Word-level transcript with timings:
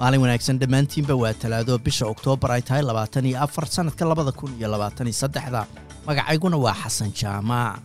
maalin 0.00 0.20
wanaagsan 0.22 0.58
dhammaantiinba 0.60 1.14
waa 1.22 1.32
talaado 1.42 1.74
bisha 1.86 2.04
oktoobar 2.12 2.50
ay 2.56 2.62
tahay 2.62 2.82
labaatan 2.88 3.26
iyo 3.30 3.38
afar 3.44 3.66
sannadka 3.66 4.04
labada 4.04 4.32
kun 4.32 4.52
iyo 4.58 4.68
labaatan 4.68 5.06
iyo 5.08 5.16
saddexda. 5.22 5.62
Magacayguna 6.06 6.56
waa 6.64 6.74
xasan 6.82 7.10
jaamac 7.20 7.80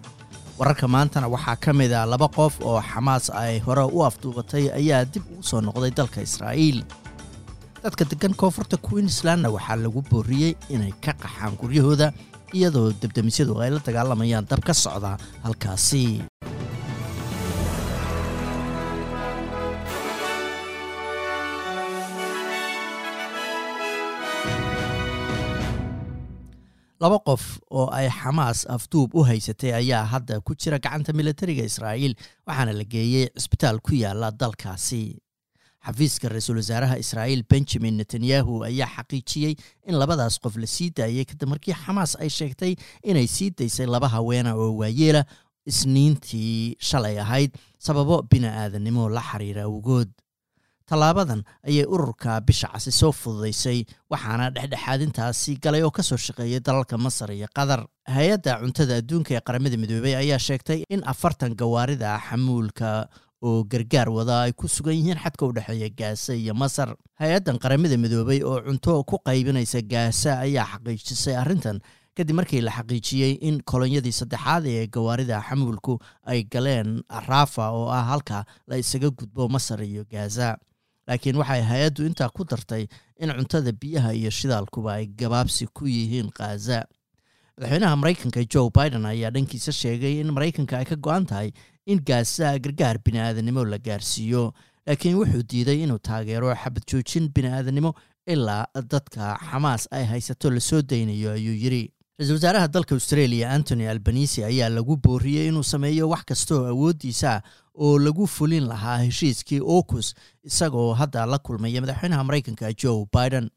wararka 0.60 0.88
maantana 0.88 1.28
waxaa 1.28 1.56
ka 1.64 1.72
mid 1.74 1.92
a 1.94 2.06
laba 2.06 2.28
qof 2.38 2.54
oo 2.62 2.82
xamaas 2.82 3.30
ay 3.34 3.60
hore 3.66 3.84
u 3.88 4.04
afduubatay 4.06 4.70
ayaa 4.80 5.06
dib 5.14 5.24
ugu 5.32 5.44
soo 5.44 5.62
noqday 5.62 5.92
dalka 5.92 6.20
israa'iil. 6.22 6.84
Dadka 7.84 8.04
deggan 8.12 8.34
koonfurta 8.36 8.78
queenslandna 8.78 9.50
waxaa 9.56 9.78
lagu 9.84 10.02
booriyey 10.12 10.54
inay 10.70 10.92
ka 11.04 11.14
qaxaan 11.24 11.56
guryahooda 11.62 12.12
iyadoo 12.54 12.92
debdemisyadu 13.02 13.56
ay 13.64 13.70
la 13.72 13.80
dagaalamayaan 13.88 14.46
dab 14.52 14.60
ka 14.68 14.74
socda 14.76 15.16
halkaasi 15.48 16.04
laba 27.02 27.18
qof 27.28 27.44
oo 27.72 27.88
ay 27.98 28.08
xamaas 28.20 28.60
afduub 28.76 29.16
u 29.18 29.24
haysatay 29.30 29.74
ayaa 29.82 30.06
hadda 30.14 30.40
ku 30.46 30.54
jira 30.56 30.78
gacanta 30.86 31.14
militariga 31.20 31.64
israa'iil 31.72 32.14
waxaana 32.48 32.74
la 32.80 32.84
geeyey 32.94 33.26
cisbitaal 33.38 33.80
ku 33.82 33.96
yaalla 34.04 34.30
dalkaasi. 34.32 35.04
Xafiiska 35.86 36.30
ra'iisul 36.30 36.60
wasaaraha 36.62 37.00
israa'iil 37.04 37.42
benjamin 37.50 37.98
netanyahu 37.98 38.62
ayaa 38.70 38.90
xaqiijiyey 38.98 39.54
in 39.90 39.96
labadaas 40.02 40.38
qof 40.44 40.56
la 40.62 40.68
sii 40.76 40.90
daayey 41.00 41.26
kadib 41.26 41.50
markii 41.54 41.74
xamaas 41.84 42.14
ay 42.22 42.30
sheegtay 42.30 42.74
inay 43.04 43.26
sii 43.28 43.50
daysay 43.58 43.88
laba 43.90 44.08
haweena 44.16 44.54
oo 44.56 44.70
waayeela 44.82 45.24
isniintii 45.66 46.78
shalay 46.90 47.18
ahayd 47.20 47.52
sababo 47.88 48.22
bini'aadanimo 48.32 49.10
la 49.10 49.22
xiriira 49.30 49.64
awgood 49.70 50.10
tallaabadan 50.92 51.42
ayay 51.70 51.86
ururka 51.96 52.32
bisha 52.48 52.68
casi 52.74 52.92
soo 53.00 53.12
fududaysay 53.22 53.80
waxaana 54.14 54.48
dhexdhexaadintaasi 54.56 55.54
galay 55.64 55.84
oo 55.88 55.92
ka 55.98 56.04
soo 56.10 56.18
shaqeeyay 56.28 56.60
dalalka 56.68 56.98
masar 57.06 57.30
iyo 57.38 57.48
qatar. 57.58 57.82
Hay'adda 58.16 58.60
cuntada 58.62 58.96
adduunka 59.02 59.32
ee 59.38 59.42
qaramada 59.48 59.78
midoobey 59.84 60.16
ayaa 60.24 60.40
sheegtay 60.48 60.80
in 60.96 61.02
afartan 61.14 61.56
gawaarida 61.62 62.12
xamuulka 62.28 63.08
oo 63.50 63.64
gargaar 63.72 64.10
wada 64.18 64.36
ay 64.46 64.52
ku 64.54 64.68
sugan 64.68 64.94
yihiin 65.00 65.18
xadka 65.24 65.44
u 65.50 65.52
dhexeeya 65.58 65.90
gaasa 66.00 66.34
iyo 66.42 66.54
masar. 66.64 66.90
Hay'addan 67.22 67.58
qaramada 67.64 67.98
midoobey 68.04 68.40
oo 68.44 68.60
cunto 68.68 69.04
ku 69.04 69.16
qaybinaysa 69.30 69.82
gaasa 69.94 70.40
ayaa 70.46 70.66
xaqiijisay 70.76 71.36
arrintan 71.44 71.80
kadib 72.18 72.36
markii 72.40 72.62
la 72.68 72.72
xaqiijiyey 72.78 73.34
in 73.48 73.56
kolonyadii 73.72 74.12
saddexaad 74.20 74.66
ee 74.76 74.88
gawaarida 74.96 75.38
xamuulku 75.48 75.94
ay 76.32 76.44
galeen 76.54 76.90
raafa 77.30 77.66
oo 77.80 77.88
ah 77.98 78.04
halka 78.12 78.40
la 78.70 78.76
isaga 78.84 79.10
gudbo 79.20 79.48
masar 79.56 79.80
iyo 79.84 80.04
gaza 80.14 80.58
laakiin 81.08 81.36
waxay 81.42 81.62
hay'addu 81.72 82.06
intaa 82.10 82.30
ku 82.30 82.44
dartay 82.52 82.84
in 83.20 83.30
cuntada 83.38 83.72
biyaha 83.82 84.14
iyo 84.14 84.30
shidaalkuba 84.40 84.94
ay 85.00 85.06
gabaabsi 85.22 85.68
ku 85.78 85.86
yihiin 85.88 86.30
khaza 86.38 86.80
madaxweynaha 87.58 87.96
maraykanka 88.02 88.44
joe 88.54 88.70
biden 88.78 89.06
ayaa 89.06 89.32
dhankiisa 89.36 89.72
sheegay 89.82 90.20
in 90.22 90.30
maraykanka 90.36 90.78
ay 90.82 90.86
ka 90.92 90.96
go-an 90.96 91.26
tahay 91.26 91.50
in 91.86 92.00
gaasa 92.10 92.58
gargaar 92.66 92.98
bini'aadanimo 93.06 93.66
la 93.74 93.78
gaarsiiyo 93.88 94.44
laakiin 94.88 95.16
wuxuu 95.22 95.44
diiday 95.52 95.80
inuu 95.86 96.00
taageero 96.10 96.54
xabad 96.64 96.84
joojin 96.92 97.30
bini'aadanimo 97.36 97.92
ilaa 98.34 98.66
dadka 98.94 99.38
xamaas 99.52 99.88
ay 99.98 100.06
haysato 100.12 100.50
la 100.56 100.60
soo 100.70 100.82
daynayo 100.82 101.32
ayuu 101.38 101.58
yidhi 101.64 101.84
ra'iisul 102.22 102.36
wasaaraha 102.38 102.68
dalka 102.68 102.96
australia 102.96 103.50
antony 103.50 103.88
albanisi 103.90 104.44
ayaa 104.44 104.70
lagu 104.70 104.96
booriyey 104.98 105.48
inuu 105.48 105.64
sameeyo 105.64 106.10
wax 106.10 106.24
kastaoo 106.26 106.66
awooddiisa 106.74 107.42
oo 107.76 108.00
lagu 108.00 108.28
fulin 108.28 108.68
lahaa 108.68 108.98
heshiiskii 108.98 109.60
okus 109.78 110.14
isagoo 110.44 110.94
hadda 110.94 111.26
la 111.26 111.38
kulmaya 111.40 111.82
madaxweynaha 111.82 112.24
maraykanka 112.24 112.74
joe 112.74 113.06
biden. 113.14 113.50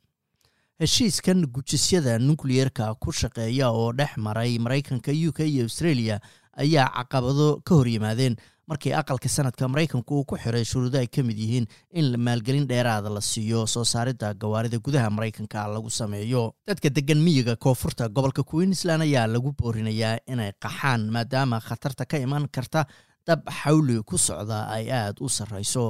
Heshiiskan 0.80 1.46
gujisyada 1.46 2.18
nukliyeerka 2.18 2.94
ku 2.94 3.12
shaqeeya 3.12 3.68
oo 3.70 3.92
dhex 3.92 4.16
maray 4.16 4.58
maraykanka 4.58 5.12
u 5.28 5.32
k 5.32 5.44
iyo 5.46 5.62
australia 5.64 6.20
ayaa 6.56 6.88
caqabado 6.96 7.60
ka 7.64 7.74
hor 7.74 7.88
yimaadeen 7.88 8.36
markii 8.70 8.92
aqalka 9.00 9.28
sanadka 9.28 9.68
maraykanku 9.68 10.12
uu 10.18 10.24
ku 10.24 10.36
xiray 10.36 10.64
shuruudo 10.64 10.98
ay 10.98 11.06
ka 11.06 11.22
mid 11.22 11.38
yihiin 11.38 11.66
in 11.92 12.06
maalgelin 12.26 12.66
dheeraada 12.70 13.08
la 13.16 13.20
siiyo 13.20 13.66
soo 13.66 13.84
saaridda 13.84 14.34
gawaarida 14.34 14.78
gudaha 14.78 15.10
maraykanka 15.10 15.66
lagu 15.74 15.90
sameeyo. 15.90 16.54
Dadka 16.66 16.88
degan 16.90 17.20
miyiga 17.26 17.56
koonfurta 17.56 18.08
gobolka 18.08 18.42
queensland 18.42 19.02
ayaa 19.02 19.26
lagu 19.26 19.52
boorinayaa 19.52 20.18
inay 20.32 20.52
qaxaan 20.64 21.10
maadaama 21.14 21.60
khatarta 21.60 22.04
ka 22.10 22.16
iman 22.26 22.48
karta 22.48 22.86
dab 23.26 23.40
xawli 23.60 24.02
ku 24.04 24.16
socda 24.18 24.58
ay 24.76 24.90
aada 24.92 25.20
u 25.20 25.28
sarrayso 25.28 25.84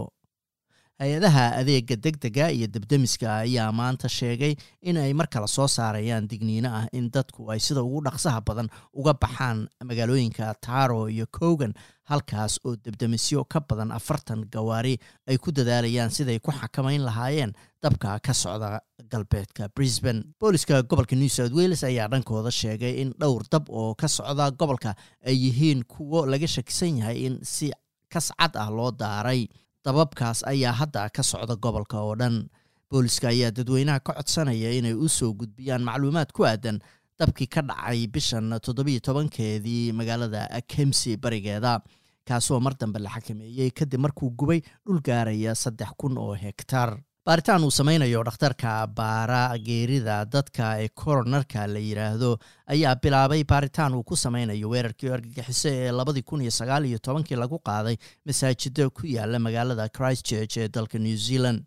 hay'adaha 1.03 1.45
adeega 1.59 1.97
deg 1.99 2.17
dega 2.23 2.47
iyo 2.55 2.67
debdemiska 2.71 3.27
ayaa 3.43 3.73
maanta 3.75 4.09
sheegay 4.09 4.55
in 4.83 4.97
ay 4.97 5.13
mar 5.13 5.27
kale 5.27 5.49
soo 5.51 5.67
saarayaan 5.67 6.29
digniino 6.31 6.71
ah 6.71 6.87
in 6.93 7.11
dadku 7.11 7.51
ay 7.51 7.59
sida 7.59 7.83
ugu 7.83 8.01
dhaqsaha 8.07 8.41
badan 8.47 8.69
uga 8.95 9.15
baxaan 9.15 9.67
magaalooyinka 9.85 10.55
taro 10.63 11.09
iyo 11.11 11.27
kogan 11.39 11.75
halkaas 12.11 12.61
oo 12.65 12.77
debdemisyo 12.85 13.43
ka 13.45 13.61
badan 13.61 13.91
afartan 13.91 14.47
gawaari 14.55 14.95
ay 15.27 15.37
ku 15.39 15.51
dadaalayaan 15.51 16.15
siday 16.15 16.39
ku 16.39 16.53
xakamayn 16.55 17.03
lahaayeen 17.03 17.53
dabka 17.83 18.19
ka 18.23 18.33
socda 18.33 18.81
galbeedka 19.11 19.69
brisbane. 19.75 20.23
Booliska 20.41 20.83
gobolka 20.83 21.17
new 21.17 21.29
south 21.29 21.53
wales 21.53 21.83
ayaa 21.85 22.09
dhankooda 22.09 22.51
sheegay 22.55 23.03
in 23.03 23.11
dhowr 23.19 23.43
dab 23.51 23.67
oo 23.69 23.95
ka 23.99 24.07
socda 24.09 24.51
gobolka 24.55 24.95
ay 25.27 25.35
yihiin 25.43 25.83
kuwo 25.85 26.23
laga 26.27 26.47
shakisan 26.47 26.99
yahay 27.03 27.27
in 27.27 27.35
si 27.43 27.73
kascad 28.09 28.55
ah 28.57 28.71
loo 28.71 28.91
daaray 28.95 29.49
dababkaas 29.85 30.43
ayaa 30.49 30.73
hadda 30.73 31.09
ka 31.13 31.23
socda 31.23 31.57
gobolka 31.57 32.01
oo 32.01 32.15
dhan. 32.17 32.49
Booliska 32.91 33.29
ayaa 33.29 33.51
dadweynaha 33.51 34.01
ka 34.01 34.13
codsanaya 34.19 34.71
inay 34.79 34.95
u 34.95 35.09
soo 35.09 35.33
gudbiyaan 35.35 35.83
macluumaad 35.85 36.31
ku 36.33 36.45
aadan 36.47 36.79
dabkii 37.19 37.47
ka 37.55 37.63
dhacay 37.63 38.07
bishan 38.07 38.51
toddobiyo 38.65 39.01
tobankeedii 39.01 39.93
magaalada 39.93 40.49
kemsi 40.69 41.17
barigeeda 41.17 41.81
kaasoo 42.29 42.61
mar 42.61 42.75
dambe 42.81 42.99
la 42.99 43.11
xakameeyey 43.11 43.71
kadib 43.71 44.01
markuu 44.01 44.31
gubay 44.31 44.61
dhul 44.87 45.01
gaaraya 45.05 45.55
saddex 45.55 45.91
kun 46.01 46.19
oo 46.19 46.35
hektar 46.35 46.97
baaritaan 47.27 47.65
uu 47.65 47.71
samaynayo 47.71 48.23
dhakhtarka 48.29 48.87
baara 48.97 49.43
geerida 49.67 50.17
dadka 50.33 50.67
ee 50.83 50.89
koronarka 50.89 51.67
la 51.75 51.79
yidhaahdo 51.81 52.31
ayaa 52.75 52.97
bilaabay 53.03 53.45
baaritaan 53.53 53.95
uu 53.95 54.03
ku 54.11 54.17
samaynayo 54.17 54.69
weerarkii 54.73 55.11
argagixiso 55.17 55.69
ee 55.73 55.91
labadii 55.93 56.23
kun 56.23 56.41
iyo 56.43 56.51
sagaal 56.51 56.85
iyo 56.85 56.99
tobankii 56.99 57.37
lagu 57.43 57.59
qaaday 57.69 57.97
masaajida 58.27 58.91
ku 58.91 59.07
yaalla 59.07 59.39
magaalada 59.39 59.89
christchurch 59.89 60.57
ee 60.57 60.69
dalka 60.69 60.99
new 60.99 61.17
zealand. 61.17 61.63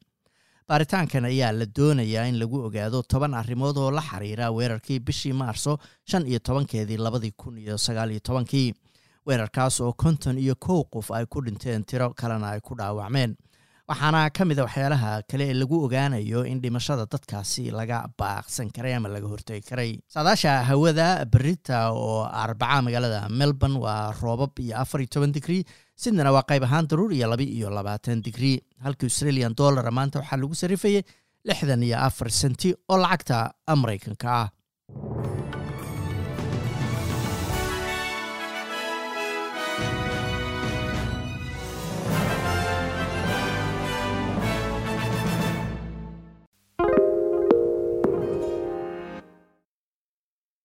Baaritaankan 0.70 1.26
ayaa 1.26 1.52
la 1.52 1.66
doonayaa 1.66 2.28
in 2.30 2.38
lagu 2.40 2.58
ogaado 2.68 3.02
toban 3.02 3.34
arrimood 3.34 3.78
oo 3.78 3.92
la 3.92 4.02
xiriira 4.02 4.52
weerarkii 4.52 5.00
bishii 5.00 5.34
maarso 5.34 5.78
shan 6.06 6.28
iyo 6.28 6.40
tobankeedii 6.40 6.98
labadii 6.98 7.32
kun 7.38 7.58
iyo 7.58 7.78
sagaal 7.78 8.12
iyo 8.12 8.20
tobankii. 8.20 8.74
Weerarkaas 9.28 9.82
oo 9.82 9.94
konton 9.94 10.38
iyo 10.38 10.56
kow 10.56 10.84
qof 10.84 11.12
ay 11.12 11.26
ku 11.26 11.42
dhinteen 11.42 11.84
tiro 11.84 12.14
kalena 12.14 12.50
ay 12.50 12.60
ku 12.62 12.76
dhaawacmeen 12.76 13.36
waxaana 13.90 14.30
ka 14.36 14.44
mid 14.46 14.60
a 14.60 14.64
waxyaalaha 14.68 15.12
kale 15.32 15.44
ee 15.50 15.54
lagu 15.62 15.78
ogaanayo 15.88 16.42
in 16.52 16.60
dhimashada 16.64 17.06
dadkaasi 17.14 17.64
laga 17.72 18.00
baaqsan 18.20 18.68
karay 18.76 18.94
ama 18.98 19.08
laga 19.16 19.28
hortegi 19.34 19.64
karay. 19.70 19.92
Saadaasha 20.14 20.54
hawada 20.70 21.24
berita 21.34 21.78
oo 21.94 22.28
arbaca 22.44 22.82
magaalada 22.88 23.22
melbourne 23.40 23.78
waa 23.86 24.12
roobab 24.22 24.60
iyo 24.60 24.76
afar 24.84 25.00
iyo 25.04 25.08
toban 25.16 25.32
digrii 25.38 25.64
sidnana 26.04 26.34
waa 26.36 26.44
qayb 26.50 26.64
ahaan 26.68 26.88
daruur 26.92 27.14
iyo 27.16 27.28
laba 27.32 27.44
iyo 27.58 27.70
labaatan 27.78 28.20
digrii 28.28 28.60
halka 28.84 29.06
australian 29.08 29.56
dollara 29.56 29.92
maanta 30.00 30.20
waxaa 30.20 30.40
lagu 30.44 30.56
sarifayay 30.64 31.04
lixdan 31.50 31.84
iyo 31.88 31.98
afar 32.08 32.30
senti 32.42 32.76
oo 32.92 32.98
lacagta 33.06 33.40
maraykanka 33.84 34.28
ah 34.42 34.48